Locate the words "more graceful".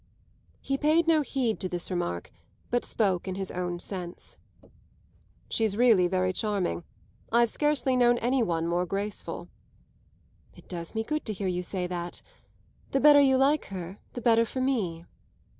8.65-9.47